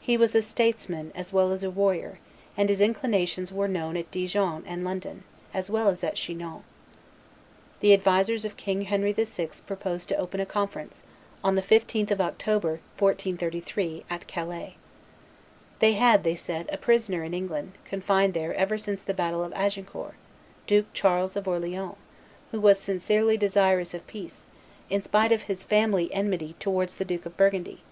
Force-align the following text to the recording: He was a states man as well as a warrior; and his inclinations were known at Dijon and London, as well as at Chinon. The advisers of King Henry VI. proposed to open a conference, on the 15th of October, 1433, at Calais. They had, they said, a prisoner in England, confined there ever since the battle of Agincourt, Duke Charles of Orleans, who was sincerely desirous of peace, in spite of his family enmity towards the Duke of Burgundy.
He 0.00 0.16
was 0.16 0.34
a 0.34 0.40
states 0.40 0.88
man 0.88 1.12
as 1.14 1.34
well 1.34 1.52
as 1.52 1.62
a 1.62 1.68
warrior; 1.70 2.18
and 2.56 2.70
his 2.70 2.80
inclinations 2.80 3.52
were 3.52 3.68
known 3.68 3.94
at 3.98 4.10
Dijon 4.10 4.64
and 4.66 4.82
London, 4.82 5.22
as 5.52 5.68
well 5.68 5.88
as 5.88 6.02
at 6.02 6.14
Chinon. 6.14 6.64
The 7.80 7.92
advisers 7.92 8.46
of 8.46 8.56
King 8.56 8.86
Henry 8.86 9.12
VI. 9.12 9.50
proposed 9.66 10.08
to 10.08 10.16
open 10.16 10.40
a 10.40 10.46
conference, 10.46 11.02
on 11.44 11.56
the 11.56 11.60
15th 11.62 12.10
of 12.10 12.22
October, 12.22 12.80
1433, 12.98 14.06
at 14.08 14.26
Calais. 14.26 14.76
They 15.80 15.92
had, 15.92 16.24
they 16.24 16.36
said, 16.36 16.70
a 16.72 16.78
prisoner 16.78 17.22
in 17.22 17.34
England, 17.34 17.72
confined 17.84 18.32
there 18.32 18.54
ever 18.54 18.78
since 18.78 19.02
the 19.02 19.12
battle 19.12 19.44
of 19.44 19.52
Agincourt, 19.52 20.14
Duke 20.66 20.90
Charles 20.94 21.36
of 21.36 21.46
Orleans, 21.46 21.96
who 22.50 22.62
was 22.62 22.78
sincerely 22.80 23.36
desirous 23.36 23.92
of 23.92 24.06
peace, 24.06 24.46
in 24.88 25.02
spite 25.02 25.32
of 25.32 25.42
his 25.42 25.64
family 25.64 26.08
enmity 26.14 26.56
towards 26.58 26.94
the 26.94 27.04
Duke 27.04 27.26
of 27.26 27.36
Burgundy. 27.36 27.82